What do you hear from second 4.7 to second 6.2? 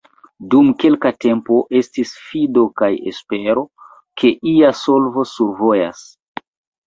solvo survojas.